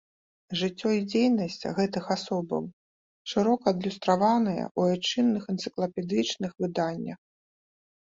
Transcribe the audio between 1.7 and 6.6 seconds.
гэтых асобаў шырока адлюстраваныя ў айчынных энцыклапедычных